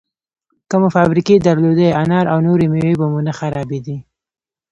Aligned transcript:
که 0.69 0.75
مو 0.81 0.89
فابریکې 0.95 1.35
درلودی، 1.47 1.89
انار 2.01 2.25
او 2.33 2.39
نورې 2.47 2.65
مېوې 2.71 2.93
به 2.99 3.07
مو 3.11 3.19
نه 3.27 3.33
خرابېدې! 3.39 3.97